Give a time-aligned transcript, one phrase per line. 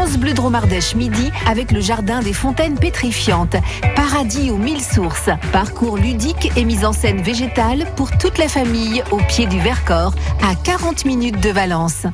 [0.00, 3.56] France Bleu Dromardèche midi avec le jardin des fontaines pétrifiantes.
[3.94, 5.28] Paradis aux mille sources.
[5.52, 10.14] Parcours ludique et mise en scène végétale pour toute la famille au pied du Vercors
[10.42, 12.06] à 40 minutes de Valence.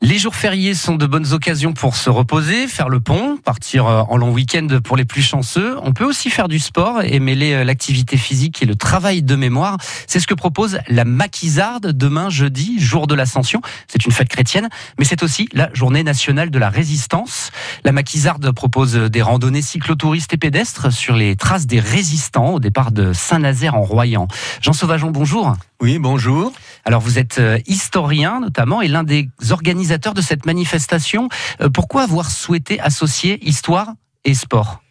[0.00, 4.02] Les jours fériés sont de bonnes occasions pour se reposer, faire le pont, partir euh,
[4.08, 5.76] en long week-end pour les plus chanceux.
[5.82, 9.34] On peut aussi faire du sport et mêler euh, l'activité physique et le travail de
[9.34, 9.76] mémoire.
[10.06, 13.60] C'est ce que propose la Maquisarde demain jeudi, jour de l'Ascension.
[13.88, 14.68] C'est une fête chrétienne,
[15.00, 17.50] mais c'est aussi la journée nationale de la résistance.
[17.84, 22.92] La Maquisarde propose des randonnées cyclotouristes et pédestres sur les traces des résistants au départ
[22.92, 24.28] de Saint-Nazaire en Royan.
[24.62, 25.56] Jean Sauvageon, bonjour.
[25.80, 26.52] Oui, bonjour.
[26.88, 31.28] Alors vous êtes euh, historien notamment et l'un des organisateurs de cette manifestation.
[31.60, 33.92] Euh, pourquoi avoir souhaité associer histoire
[34.24, 34.82] et sport?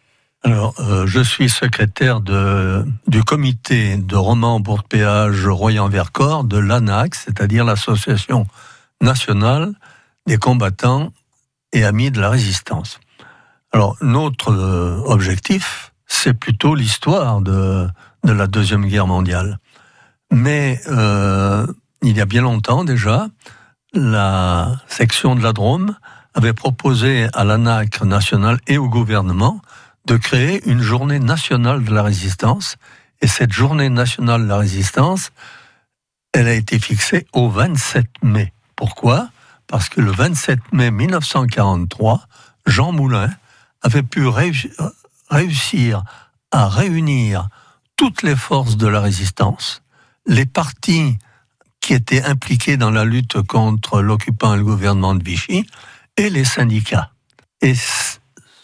[0.44, 7.64] Alors, euh, je suis secrétaire du comité de romans pour péage Royan-Vercors de l'ANAC, c'est-à-dire
[7.64, 8.46] l'Association
[9.00, 9.72] nationale
[10.28, 11.12] des combattants
[11.72, 13.00] et amis de la résistance.
[13.72, 14.52] Alors, notre
[15.04, 17.88] objectif, c'est plutôt l'histoire de,
[18.22, 19.58] la Deuxième Guerre mondiale.
[20.30, 20.80] Mais
[22.02, 23.28] il y a bien longtemps déjà,
[23.92, 25.96] la section de la Drôme
[26.34, 29.60] avait proposé à l'ANAC national et au gouvernement
[30.06, 32.76] de créer une journée nationale de la résistance.
[33.20, 35.32] Et cette journée nationale de la résistance,
[36.32, 38.52] elle a été fixée au 27 mai.
[38.76, 39.30] Pourquoi?
[39.66, 42.20] Parce que le 27 mai 1943,
[42.66, 43.30] Jean Moulin
[43.82, 44.26] avait pu
[45.30, 46.04] réussir
[46.52, 47.48] à réunir
[47.96, 49.82] toutes les forces de la résistance,
[50.26, 51.18] les partis
[51.80, 55.66] qui étaient impliqués dans la lutte contre l'occupant et le gouvernement de Vichy
[56.16, 57.10] et les syndicats.
[57.60, 57.74] Et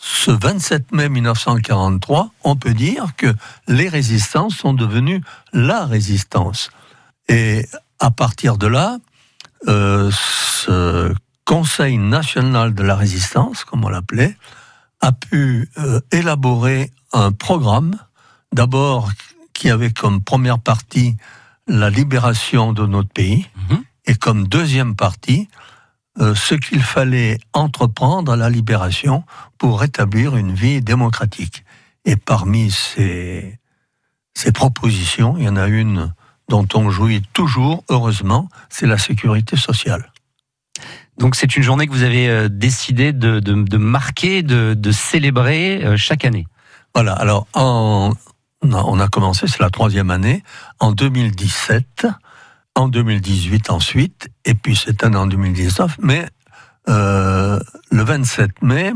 [0.01, 3.35] ce 27 mai 1943, on peut dire que
[3.69, 6.71] les résistances sont devenues la résistance.
[7.29, 7.67] Et
[8.01, 8.99] à partir de là,
[9.69, 14.37] euh, ce Conseil national de la résistance, comme on l'appelait,
[15.03, 17.99] a pu euh, élaborer un programme,
[18.53, 19.11] d'abord
[19.53, 21.17] qui avait comme première partie
[21.67, 23.83] la libération de notre pays, mhm.
[24.07, 25.49] et comme deuxième partie,
[26.21, 29.25] euh, ce qu'il fallait entreprendre à la libération
[29.59, 31.65] pour rétablir une vie démocratique.
[32.05, 33.59] Et parmi ces,
[34.35, 36.13] ces propositions, il y en a une
[36.49, 40.13] dont on jouit toujours, heureusement, c'est la sécurité sociale.
[41.19, 45.85] Donc c'est une journée que vous avez euh, décidé de, de, marquer, de, de célébrer
[45.85, 46.47] euh, chaque année.
[46.95, 48.13] Voilà, alors en,
[48.73, 50.43] on a commencé, c'est la troisième année,
[50.81, 52.07] en 2017,
[52.75, 56.27] en 2018 ensuite, et puis cette année en 2019, mais
[56.89, 57.59] euh,
[57.91, 58.93] le 27 mai,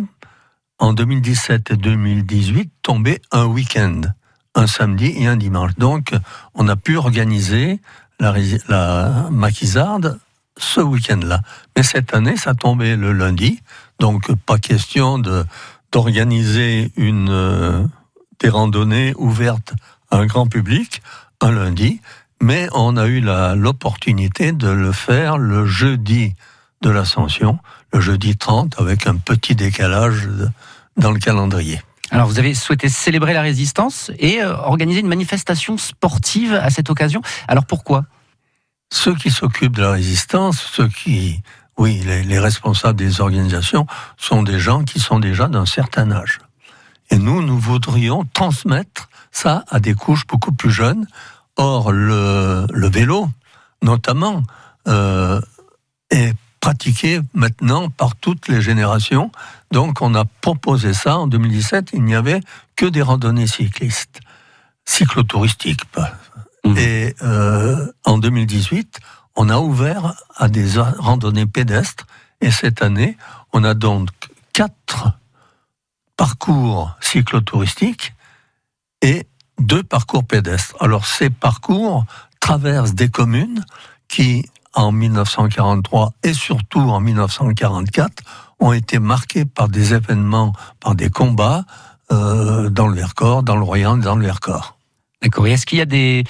[0.79, 4.01] en 2017 et 2018, tombait un week-end,
[4.55, 5.75] un samedi et un dimanche.
[5.77, 6.13] Donc,
[6.55, 7.81] on a pu organiser
[8.21, 8.35] la,
[8.69, 10.19] la maquisarde
[10.57, 11.41] ce week-end-là.
[11.77, 13.61] Mais cette année, ça tombait le lundi,
[14.01, 17.89] donc pas question d'organiser une
[18.41, 19.75] des randonnées ouvertes
[20.11, 21.03] à un grand public
[21.41, 22.01] un lundi,
[22.41, 26.35] mais on a eu l'opportunité de le faire le jeudi
[26.83, 27.59] de l'Ascension,
[27.93, 30.29] le jeudi 30, avec un petit décalage
[30.97, 31.81] dans le calendrier.
[32.11, 36.89] Alors vous avez souhaité célébrer la résistance et euh, organiser une manifestation sportive à cette
[36.89, 37.21] occasion.
[37.49, 38.05] Alors pourquoi?
[38.91, 41.43] Ceux qui s'occupent de la résistance, ceux qui,
[41.77, 46.39] oui, les responsables des organisations, sont des gens qui sont déjà d'un certain âge.
[47.11, 51.07] Et nous, nous voudrions transmettre ça à des couches beaucoup plus jeunes.
[51.57, 53.29] Or, le, vélo,
[53.83, 54.43] notamment,
[54.87, 55.41] euh,
[56.11, 59.31] est pratiqué maintenant par toutes les générations.
[59.73, 61.91] Donc, on a proposé ça en 2017.
[61.93, 62.41] Il n'y avait
[62.77, 64.21] que des randonnées cyclistes,
[64.85, 65.83] cyclotouristiques.
[66.65, 66.79] Mmh.
[66.79, 69.01] Et euh, en 2018,
[69.37, 72.07] on a ouvert à des randonnées pédestres.
[72.41, 73.17] Et cette année,
[73.53, 74.11] on a donc
[74.53, 75.13] quatre
[76.19, 78.13] parcours cyclotouristiques
[79.01, 79.27] et
[79.59, 80.77] deux parcours pédestres.
[80.81, 82.05] Alors ces parcours
[82.41, 83.65] traversent des communes
[84.09, 88.23] qui, en 1943 et surtout en 1944,
[88.61, 91.65] ont été marquées par des événements, par des combats
[92.11, 94.78] euh, dans le Vercors, dans le Royan, dans le Vercors.
[95.21, 95.49] D'accord.
[95.49, 96.25] Et est-ce qu'il y a des,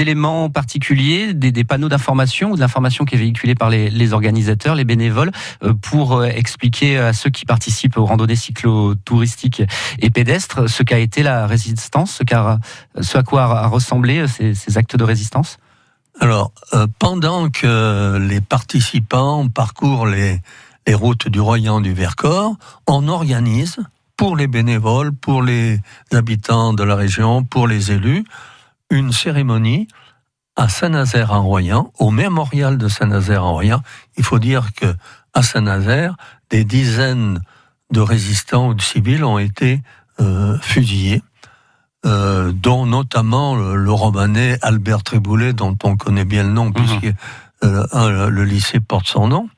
[0.00, 4.84] éléments particuliers, des, panneaux d'information ou de l'information qui est véhiculée par les, organisateurs, les
[4.84, 5.32] bénévoles,
[5.64, 9.62] euh, pour euh, expliquer à ceux qui participent aux randonnées cyclotouristiques
[9.98, 14.94] et pédestres ce qu'a été la résistance, ce, à quoi a euh, ces, ces actes
[14.94, 15.58] de résistance?
[16.20, 16.52] Alors,
[16.98, 20.40] pendant que les participants parcourent les,
[20.86, 22.54] les routes du Royan du Vercors,
[22.86, 23.78] on organise
[24.22, 25.80] pour les bénévoles, pour les
[26.12, 28.24] habitants de la région, pour les élus,
[28.88, 29.88] une cérémonie
[30.54, 33.82] à Saint-Nazaire-en-Royan, au mémorial de Saint-Nazaire-en-Royan.
[34.16, 34.94] Il faut dire que
[35.34, 36.14] à Saint-Nazaire,
[36.50, 37.40] des dizaines
[37.90, 39.82] de résistants ou de civils ont été
[40.60, 41.20] fusillés.
[42.04, 46.74] dont notamment le, romanais Albert Triboulet, dont on connaît bien le nom, mhm.
[46.74, 47.12] puisque
[47.62, 49.48] le lycée porte son nom.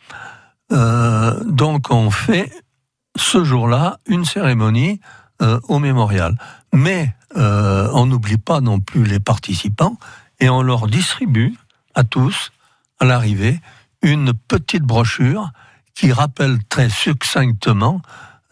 [0.71, 2.51] donc on fait
[3.17, 5.01] ce jour-là une cérémonie
[5.69, 6.39] au mémorial.
[6.73, 9.99] Mais on n'oublie pas non plus les participants
[10.41, 11.55] et on leur distribue
[11.95, 12.53] à tous,
[13.01, 13.61] à l'arrivée,
[14.03, 15.51] une petite brochure
[15.95, 18.03] qui rappelle très succinctement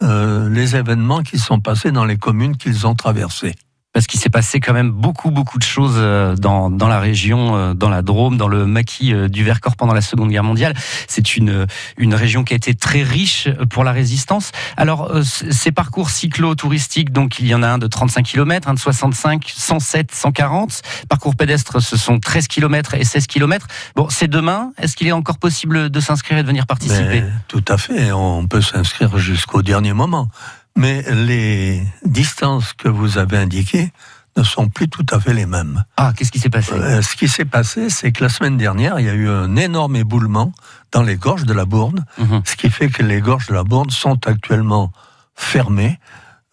[0.01, 3.55] euh, les événements qui sont passés dans les communes qu'ils ont traversées
[3.93, 7.55] parce qu'il s'est passé quand même beaucoup beaucoup de choses euh, dans, dans la région,
[7.55, 10.73] euh, dans la Drôme, dans le maquis euh, du Vercors pendant la Seconde Guerre mondiale.
[11.07, 11.67] C'est une
[11.97, 14.51] une région qui a été très riche pour la résistance.
[14.77, 18.79] Alors ces parcours cyclo-touristiques, donc il y en a un de 35 km, un de
[18.79, 20.81] 65, 107, 140.
[21.07, 23.67] Parcours pédestres, ce sont 13 km et 16 km.
[23.95, 24.71] Bon, c'est demain.
[24.79, 27.23] Est-ce qu'il est encore possible de s'inscrire et de venir participer?
[27.47, 28.11] Tout à fait.
[28.11, 30.29] On peut s'inscrire jusqu'au dernier moment
[30.75, 33.91] mais les distances que vous avez indiquées
[34.35, 35.83] ne sont plus tout à fait les mêmes.
[35.97, 36.73] Ah, qu'est-ce qui s'est passé?
[36.73, 39.55] Euh, Ce qui s'est passé, c'est que la semaine dernière, il y a eu un
[39.55, 40.51] énorme éboulement
[40.91, 42.41] dans les gorges de la Bourne, mhm.
[42.45, 44.91] ce qui fait que les gorges de la Bourne sont actuellement
[45.35, 45.99] fermées.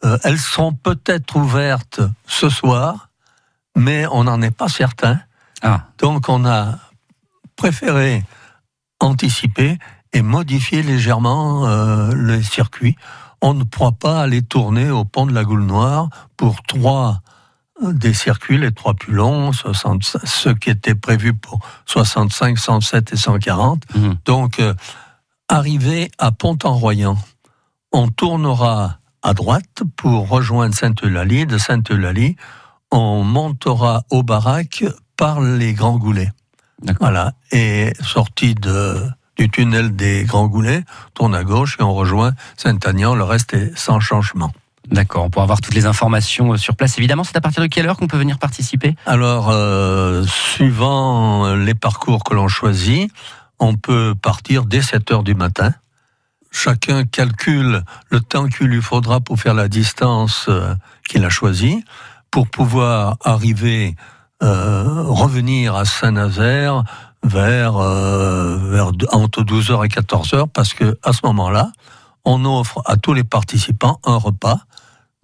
[0.05, 3.09] Euh, elles sont peut-être ouvertes ce soir,
[3.77, 5.21] mais on n'en est pas certain.
[5.63, 5.87] Ah.
[5.99, 6.79] Donc on a
[7.57, 8.25] préféré
[8.99, 9.79] anticiper
[10.13, 12.97] et modifier légèrement euh, le circuit
[13.43, 17.21] on ne pourra pas aller tourner au pont de la Goule Noire pour trois
[17.83, 23.17] euh, des circuits, les trois plus longs, ceux qui étaient prévus pour 65, 107 et
[23.17, 23.83] 140.
[23.95, 24.17] Mhm.
[24.25, 24.75] Donc, euh,
[25.49, 27.17] arrivé à Pont-en-Royan,
[27.93, 31.47] on tournera à droite pour rejoindre Sainte-Eulalie.
[31.47, 32.37] De Sainte-Eulalie,
[32.91, 34.85] on montera au baraque
[35.17, 36.33] par les Grands Goulets.
[37.01, 37.33] Voilà.
[37.53, 39.07] Et sorti de
[39.41, 40.85] du tunnel des Grands Goulets,
[41.15, 43.15] tourne à gauche et on rejoint Saint-Agnan.
[43.15, 44.53] Le reste est sans changement.
[44.91, 47.87] D'accord, pour avoir toutes les informations euh, sur place, évidemment, c'est à partir de quelle
[47.87, 48.97] heure qu'on peut venir participer?
[49.07, 53.11] Alors, euh, suivant les parcours que l'on choisit,
[53.59, 55.73] on peut partir dès 7 heures du matin.
[56.51, 60.75] Chacun calcule le temps qu'il lui faudra pour faire la distance euh,
[61.09, 61.83] qu'il a choisie,
[62.31, 63.97] pour pouvoir arriver,
[64.43, 66.85] revenir à Saint-Nazaire
[67.23, 71.73] vers, euh, vers entre 12h et 14h parce que à ce moment-là,
[72.25, 74.61] on offre à tous les participants un repas.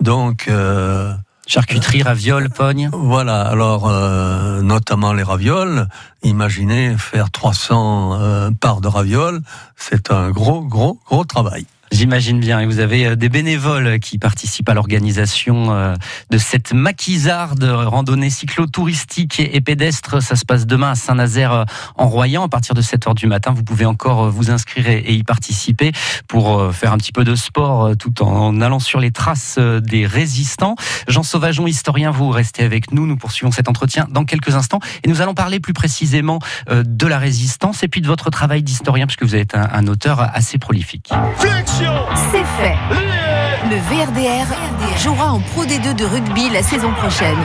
[0.00, 1.14] Donc euh,
[1.46, 2.90] charcuterie, ravioles, pogne.
[2.92, 3.42] Voilà.
[3.42, 5.88] Alors euh, notamment les ravioles.
[6.22, 9.40] Imaginez faire 300 parts de ravioles,
[9.76, 11.66] c'est un gros gros gros travail.
[11.92, 12.60] J'imagine bien.
[12.60, 15.94] Et vous avez euh, des bénévoles qui participent à l'organisation euh,
[16.30, 20.22] de cette maquisarde randonnée cyclo-touristique et pédestre.
[20.22, 21.64] Ça se passe demain à Saint-Nazaire euh,
[21.96, 22.44] en Royan.
[22.44, 25.92] À partir de 7 heures du matin, vous pouvez encore vous inscrire et y participer
[26.28, 30.76] pour faire un petit peu de sport tout en allant sur les traces des résistants.
[31.08, 33.06] Jean Sauvageon, historien, vous restez avec nous.
[33.06, 36.38] Nous poursuivons cet entretien dans quelques instants et nous allons parler plus précisément
[36.70, 40.58] de la résistance et puis de votre travail d'historien puisque vous êtes un, auteur assez
[40.58, 41.12] prolifique.
[41.78, 42.76] C'est fait.
[43.68, 44.46] Le VRDR
[44.98, 47.36] jouera en Pro D2 de rugby la saison prochaine.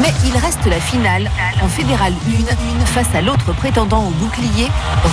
[0.00, 1.30] Mais il reste la finale
[1.62, 2.12] en Fédéral
[2.82, 4.68] 1 face à l'autre prétendant au bouclier,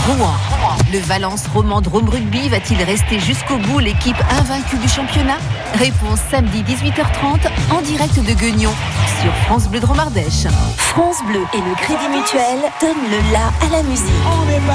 [0.08, 0.34] Rouen.
[0.92, 5.38] Le Valence Roman Drôme Rugby va-t-il rester jusqu'au bout l'équipe invaincue du championnat?
[5.76, 8.72] Réponse samedi 18h30 en direct de Guignon
[9.22, 10.48] sur France Bleu Dromardèche.
[10.78, 14.06] France Bleu et le Crédit Mutuel donnent le la à la musique.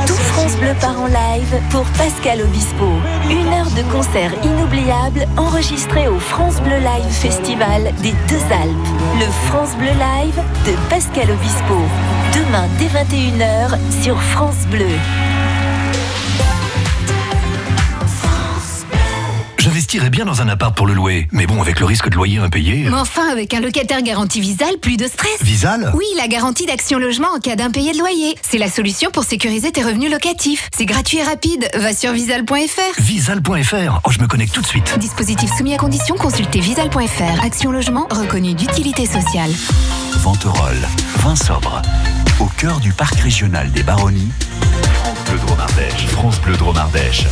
[0.07, 2.87] Tout France Bleu part en live pour Pascal Obispo.
[3.28, 8.88] Une heure de concert inoubliable enregistré au France Bleu Live Festival des Deux Alpes.
[9.19, 11.75] Le France Bleu Live de Pascal Obispo.
[12.32, 14.87] Demain dès 21h sur France Bleu.
[19.90, 21.26] J'investirais bien dans un appart pour le louer.
[21.32, 22.85] Mais bon, avec le risque de loyer impayé.
[22.88, 25.42] Mais enfin, avec un locataire garanti Visal, plus de stress.
[25.42, 25.90] Visal?
[25.97, 28.37] Oui, la garantie d'action logement en cas d'impayé de loyer.
[28.49, 30.68] C'est la solution pour sécuriser tes revenus locatifs.
[30.76, 31.68] C'est gratuit et rapide.
[31.75, 33.00] Va sur visal.fr.
[33.00, 34.00] Visal.fr.
[34.04, 34.97] Oh, je me connecte tout de suite.
[34.97, 37.44] Dispositif soumis à condition, consultez visal.fr.
[37.44, 39.50] Action logement reconnu d'utilité sociale.
[40.18, 41.82] Venterolles, vin sobre.
[42.38, 44.30] Au cœur du parc régional des Baronnies.
[44.94, 46.06] France Bleu Dromardèche.
[46.06, 47.25] France Bleu Dromardèche.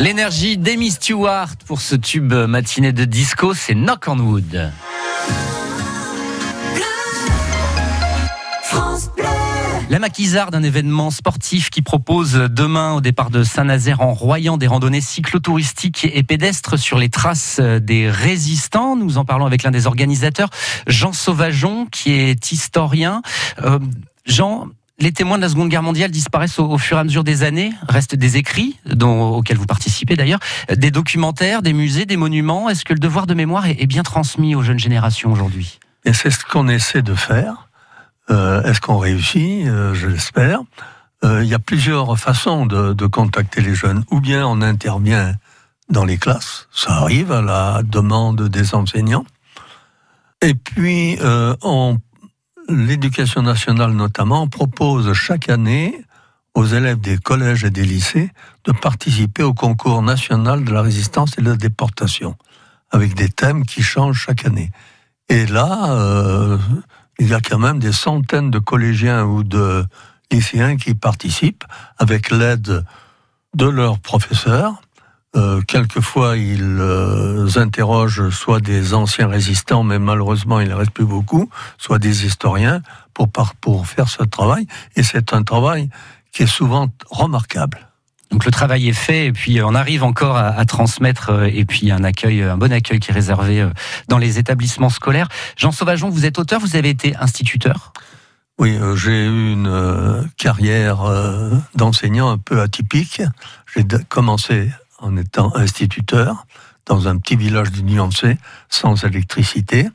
[0.00, 4.72] L'énergie d'Amy Stewart pour ce tube matinée de disco, c'est Knock on Wood.
[9.90, 14.68] La maquisarde, un événement sportif qui propose demain au départ de Saint-Nazaire en Royan des
[14.68, 18.96] randonnées cyclotouristiques et pédestres sur les traces des résistants.
[18.96, 20.48] Nous en parlons avec l'un des organisateurs,
[20.86, 23.20] Jean Sauvageon, qui est historien.
[23.62, 23.78] Euh,
[24.24, 24.68] Jean,
[25.00, 27.72] les témoins de la Seconde Guerre mondiale disparaissent au, fur et à mesure des années.
[27.88, 30.40] Restent des écrits, dont, auxquels vous participez d'ailleurs,
[30.74, 32.68] des documentaires, des musées, des monuments.
[32.68, 35.80] Est-ce que le devoir de mémoire est, bien transmis aux jeunes générations aujourd'hui?
[36.04, 37.68] Et c'est ce qu'on essaie de faire.
[38.30, 39.66] Euh, est-ce qu'on réussit?
[39.66, 40.60] Euh, Je l'espère.
[41.24, 44.04] Euh, il y a plusieurs façons de, contacter les jeunes.
[44.10, 45.34] Ou bien on intervient
[45.88, 49.24] dans les classes, ça arrive à la demande des enseignants.
[50.40, 51.18] Et puis,
[52.70, 56.04] l'éducation nationale notamment propose chaque année
[56.54, 58.30] aux élèves des collèges et des lycées
[58.64, 62.36] de participer au concours national de la résistance et de la déportation,
[62.90, 64.70] avec des thèmes qui changent chaque année.
[65.28, 66.58] Et là,
[67.18, 69.84] il y a quand même des centaines de collégiens ou de
[70.32, 71.64] lycéens qui participent
[71.98, 72.84] avec l'aide
[73.54, 74.80] de leurs professeurs.
[75.36, 81.04] Euh, quelquefois, ils euh, interrogent soit des anciens résistants, mais malheureusement, il ne reste plus
[81.04, 82.82] beaucoup, soit des historiens
[83.14, 83.28] pour,
[83.60, 84.66] pour faire ce travail.
[84.96, 85.88] Et c'est un travail
[86.32, 87.90] qui est souvent remarquable.
[88.30, 91.90] Donc le travail est fait et puis on arrive encore à, transmettre euh, et puis
[91.90, 93.70] un accueil, un bon accueil qui est réservé euh,
[94.08, 95.28] dans les établissements scolaires.
[95.56, 97.92] Jean Sauvageon, vous êtes auteur, vous avez été instituteur?
[98.58, 100.98] Oui, euh, j'ai eu une carrière
[101.74, 103.22] d'enseignant un peu atypique.
[103.74, 106.46] J'ai commencé en étant instituteur
[106.86, 108.36] dans un petit village du Nuancé,
[108.68, 109.88] sans électricité,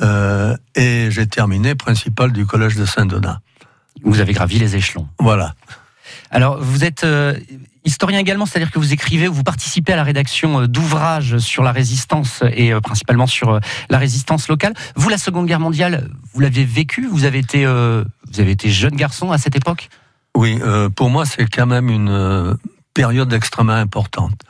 [0.00, 3.40] et j'ai terminé principal du collège de Saint-Donat.
[4.02, 5.08] Vous avez gravi les échelons.
[5.18, 5.54] Voilà.
[6.30, 7.34] Alors, vous êtes euh,
[7.84, 11.62] historien également, c'est-à-dire que vous écrivez ou vous participez à la rédaction euh, d'ouvrages sur
[11.62, 14.74] la résistance et euh, principalement sur la résistance locale.
[14.94, 18.96] Vous, la Seconde Guerre mondiale, vous l'avez vécu Vous avez été, vous avez été jeune
[18.96, 19.88] garçon à cette époque?
[20.34, 20.60] Oui,
[20.94, 22.56] pour moi, c'est quand même une
[22.98, 24.40] période extrêmement importante,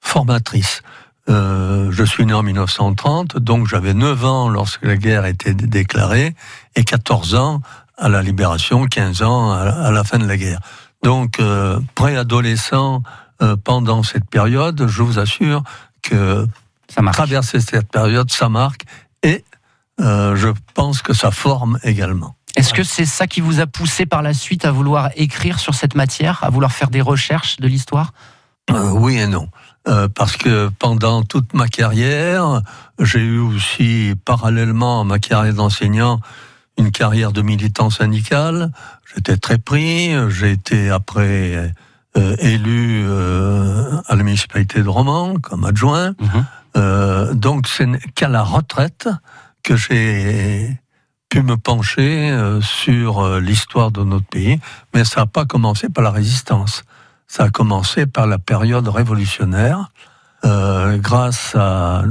[0.00, 0.82] formatrice.
[1.28, 6.36] je suis né en 1930, donc j'avais 9 ans lorsque la guerre était déclarée
[6.76, 7.62] et 14 ans
[7.98, 10.60] à la libération, 15 ans à la fin de la guerre.
[11.02, 13.02] Donc, euh, préadolescent,
[13.42, 15.62] euh, pendant cette période, je vous assure
[16.02, 16.46] que
[16.88, 18.84] ça traverser cette période, ça marque
[20.00, 22.36] euh, je pense que ça forme également.
[22.56, 25.74] Est-ce que c'est ça qui vous a poussé par la suite à vouloir écrire sur
[25.74, 28.12] cette matière, à vouloir faire des recherches de l'histoire?
[28.70, 29.48] Oui et non.
[30.14, 32.62] parce que pendant toute ma carrière,
[32.98, 36.20] j'ai eu aussi, parallèlement à ma carrière d'enseignant,
[36.78, 38.72] une carrière de militant syndical.
[39.14, 40.10] J'étais très pris.
[40.30, 41.72] J'ai été après
[42.16, 46.14] euh, élu euh, à la municipalité de Romans comme adjoint.
[46.76, 49.08] Euh, donc c'est qu'à la retraite
[49.66, 50.78] que j'ai
[51.28, 52.32] pu me pencher
[52.62, 54.60] sur l'histoire de notre pays.
[54.94, 56.84] Mais ça n'a pas commencé par la résistance.
[57.26, 59.90] Ça a commencé par la période révolutionnaire,
[60.44, 62.04] grâce à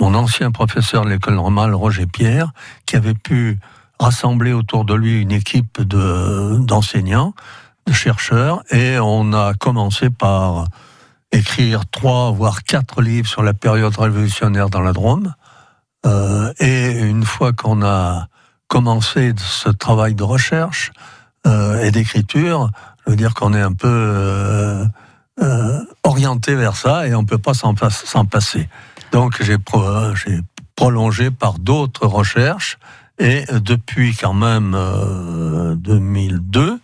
[0.00, 2.50] mon ancien professeur de l'école normale, Roger Pierre,
[2.86, 3.58] qui avait pu
[3.98, 7.34] rassemblé autour de lui une équipe d'enseignants,
[7.86, 10.68] de, chercheurs, et on a commencé par
[11.30, 15.34] écrire trois, voire quatre livres sur la période révolutionnaire dans la Drôme.
[16.06, 18.28] Euh, et une fois qu'on a
[18.68, 20.92] commencé ce travail de recherche
[21.46, 22.70] euh, et d'écriture,
[23.04, 27.38] je veux dire qu'on est un peu euh, orienté vers ça et on ne peut
[27.38, 28.68] pas s'en passer.
[29.12, 29.56] Donc j'ai
[30.76, 32.78] prolongé par d'autres recherches
[33.18, 34.76] et depuis quand même
[35.76, 36.78] 2002, euh,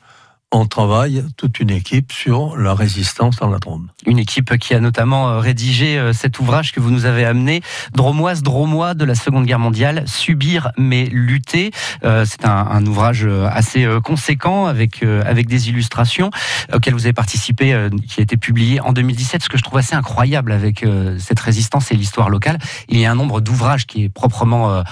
[0.57, 3.89] on travaille toute une équipe sur la résistance dans la Drôme.
[4.07, 7.63] Une équipe qui a notamment euh, rédigé euh, cet ouvrage que vous nous avez amené,
[7.93, 11.73] Dromoise, Dromois de la Seconde Guerre mondiale, Subir mais lutter.
[12.05, 16.31] Euh, c'est un, ouvrage assez conséquent avec, avec des illustrations
[16.73, 19.43] auxquelles vous avez participé, qui a été publié en 2017.
[19.43, 20.85] Ce que je trouve assez incroyable avec
[21.19, 22.59] cette résistance et l'histoire locale,
[22.89, 24.85] il y a un nombre d'ouvrages qui est proprement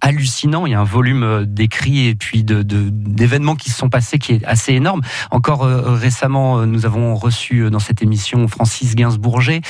[0.00, 0.66] hallucinant.
[0.66, 4.44] Il y a un volume d'écrits et puis d'événements qui se sont passés qui est
[4.44, 5.02] assez énorme.
[5.30, 9.60] Encore euh, récemment, euh, nous avons reçu euh, dans cette émission Francis Gainsbourger,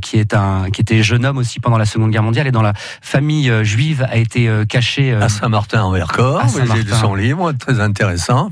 [0.00, 2.62] qui est un qui était jeune homme aussi pendant la Seconde Guerre mondiale et dans
[2.62, 6.42] la famille juive a été caché à Saint-Martin-en-Vercors.
[6.48, 8.50] J'ai lu son livre, très intéressant.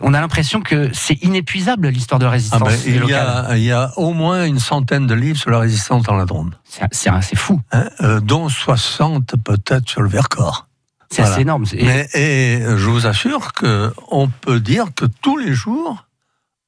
[0.00, 2.62] On a l'impression que c'est inépuisable l'histoire de la résistance.
[2.64, 5.50] Ah ben, il, y a, il, y a, au moins une centaine de livres sur
[5.50, 6.52] la résistance dans la Drôme.
[6.90, 7.60] C'est fou.
[7.72, 7.88] Hein,
[8.22, 10.66] dont 60 peut-être sur le Vercors.
[11.12, 11.64] C'est assez énorme.
[11.74, 12.06] Et...
[12.14, 16.06] et je vous assure qu'on peut dire que tous les jours,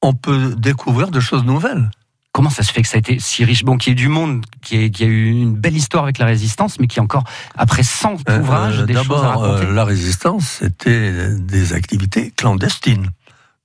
[0.01, 1.89] on peut découvrir de choses nouvelles.
[2.31, 3.63] Comment ça se fait que ça a été si riche?
[3.63, 6.25] Bon, qu'il y ait du monde, qui y, a eu une belle histoire avec la
[6.25, 7.23] résistance, mais qui encore,
[7.55, 9.71] après 100 euh, ouvrages, des choses à raconter.
[9.71, 13.09] la résistance, c'était des activités clandestines.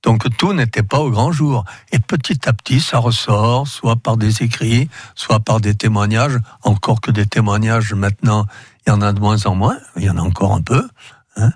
[0.03, 1.65] Donc tout n'était pas au grand jour.
[1.91, 6.37] Et petit à petit, ça ressort, soit par des écrits, soit par des témoignages.
[6.63, 8.45] Encore que des témoignages, maintenant,
[8.85, 9.77] il y en a de moins en moins.
[9.95, 10.87] Il y en a encore un peu.
[11.37, 11.51] Hein.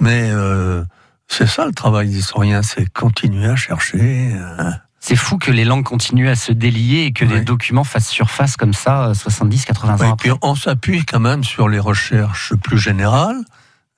[0.00, 0.84] Mais euh,
[1.28, 4.32] c'est ça le travail d'historien, c'est continuer à chercher.
[4.34, 4.74] Hein.
[5.00, 8.56] C'est fou que les langues continuent à se délier et que les documents fassent surface
[8.56, 12.78] comme ça, 70, 80 ans et Puis on s'appuie quand même sur les recherches plus
[12.78, 13.42] générales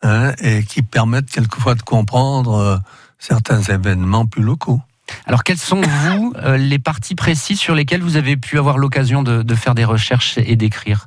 [0.02, 2.76] hein, et qui permettent quelquefois de comprendre euh,
[3.18, 4.80] certains événements plus locaux.
[5.26, 9.22] Alors, quels sont, vous, euh, les parties précises sur lesquelles vous avez pu avoir l'occasion
[9.22, 11.06] de, faire des recherches et d'écrire?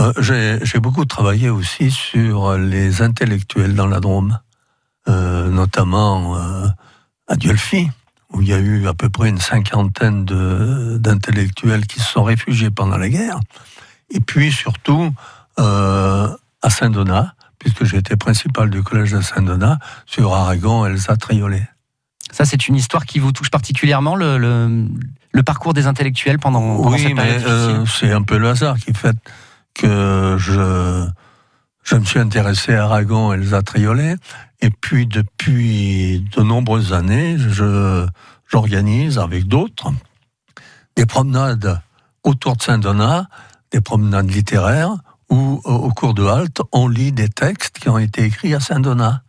[0.00, 4.38] Euh, J'ai beaucoup travaillé aussi sur les intellectuels dans la Drôme,
[5.08, 6.36] euh, notamment
[7.28, 7.90] à Diolfi,
[8.32, 12.70] où il y a eu à peu près une cinquantaine d'intellectuels qui se sont réfugiés
[12.70, 13.38] pendant la guerre,
[14.10, 15.12] et puis surtout
[15.56, 21.68] à Saint-Donat, puisque j'étais principal du collège de Saint-Donat, sur Aragon, Elsa Triolet.
[22.32, 24.38] Ça, c'est une histoire qui vous touche particulièrement, le,
[25.32, 28.94] le, parcours des intellectuels pendant, pendant oui, mais euh, c'est un peu le hasard qui
[28.94, 29.16] fait
[29.80, 31.06] que je,
[31.82, 34.16] je me suis intéressé à Aragon, Elsa Triolet,
[34.60, 38.06] et puis depuis de nombreuses années, je,
[38.46, 39.92] j'organise avec d'autres
[40.96, 41.80] des promenades
[42.24, 43.26] autour de Saint-Donat,
[43.70, 44.96] des promenades littéraires,
[45.30, 49.22] où, au cours de halte, on lit des textes qui ont été écrits à Saint-Donat.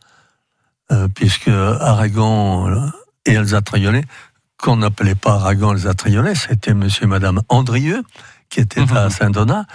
[0.91, 2.89] Euh, puisque Aragon euh,
[3.25, 4.03] et Elsa Triolet,
[4.57, 8.03] qu'on n'appelait pas Aragon Elsa Triolet, c'était monsieur et madame Andrieux,
[8.49, 9.09] qui étaient à.
[9.09, 9.65] Saint-Donat.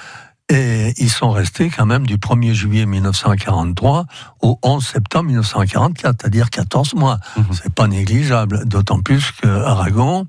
[0.48, 4.06] Et ils sont restés quand même du 1er juillet 1943
[4.42, 7.18] au 11 septembre 1944, c'est-à-dire 14 mois.
[7.36, 7.44] Mhm.
[7.50, 10.28] C'est pas négligeable, d'autant plus que Aragon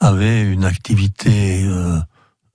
[0.00, 1.98] avait une activité euh,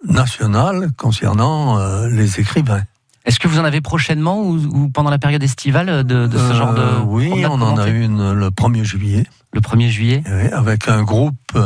[0.07, 2.83] nationale concernant euh, les écrivains.
[3.25, 6.81] Est-ce que vous en avez prochainement ou, pendant la période estivale de, ce genre de...
[6.81, 9.25] Euh, oui, on en a une le 1er juillet.
[9.53, 11.57] Le 1er juillet Avec un groupe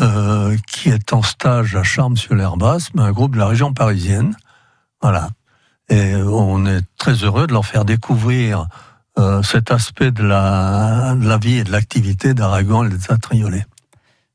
[0.00, 4.36] euh, qui est en stage à Charmes-sur-l'Herbasse, mais un groupe de la région parisienne.
[5.02, 5.30] Voilà.
[5.88, 8.66] Et on est très heureux de leur faire découvrir
[9.44, 12.96] cet aspect de la, de la vie et de l'activité d'Aragon et de.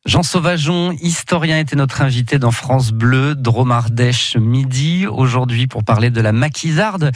[0.09, 6.19] Jean Sauvageon, historien, était notre invité dans France Bleu, Dromardèche midi, aujourd'hui pour parler de
[6.19, 7.11] la maquisarde.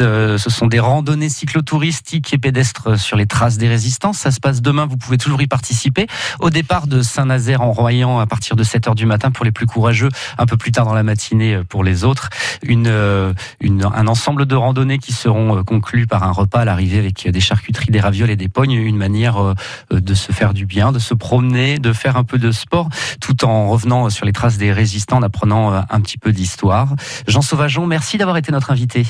[0.00, 4.18] Euh, ce sont des randonnées cyclotouristiques et pédestres sur les traces des résistances.
[4.18, 6.06] Ça se passe demain, vous pouvez toujours y participer.
[6.38, 9.64] Au départ de Saint-Nazaire en Royan à partir de 7h du matin pour les plus
[9.64, 12.28] courageux, un peu plus tard dans la matinée euh, pour les autres.
[12.68, 17.40] Euh, un ensemble de randonnées qui seront conclues par un repas à l'arrivée avec des
[17.40, 19.54] charcuteries, des ravioles et des pognes, une manière
[19.90, 22.88] de se faire du bien, de se promener, de faire un peu de sport,
[23.20, 26.94] tout en revenant sur les traces des résistants, en apprenant euh, un petit peu d'histoire.
[27.26, 29.06] Jean Sauvageon, merci d'avoir été notre invité.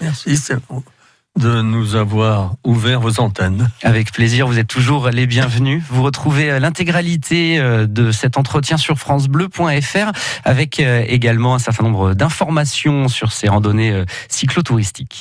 [0.00, 0.56] Merci, c'est
[1.38, 3.68] de nous avoir ouvert vos antennes.
[3.82, 5.82] Avec plaisir, vous êtes toujours les bienvenus.
[5.90, 10.12] Vous retrouvez euh, l'intégralité euh, de cet entretien sur francebleu.fr
[10.44, 15.14] avec également un certain nombre d'informations sur ces randonnées cyclotouristiques.